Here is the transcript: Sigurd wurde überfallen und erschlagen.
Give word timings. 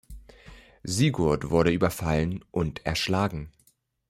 Sigurd 0.83 1.51
wurde 1.51 1.69
überfallen 1.71 2.43
und 2.49 2.83
erschlagen. 2.87 3.51